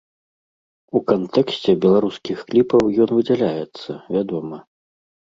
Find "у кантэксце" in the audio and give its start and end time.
0.99-1.75